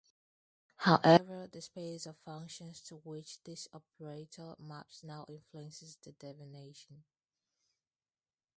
[0.77, 7.03] However, the space of functions to which this operator maps now influences the definition.